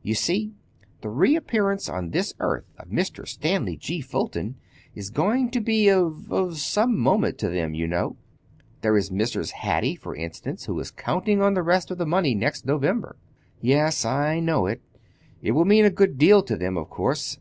[0.00, 3.28] You see—the reappearance on this earth of Mr.
[3.28, 4.00] Stanley G.
[4.00, 4.56] Fulton
[4.94, 8.16] is going to be of—of some moment to them, you know.
[8.80, 9.50] There is Mrs.
[9.50, 13.16] Hattie, for instance, who is counting on the rest of the money next November."
[13.60, 14.80] "Yes, I know, it
[15.42, 17.38] will mean a good deal to them, of course.